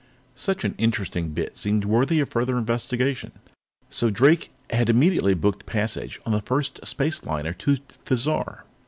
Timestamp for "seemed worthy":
1.59-2.19